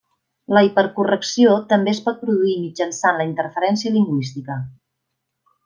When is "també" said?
1.73-1.93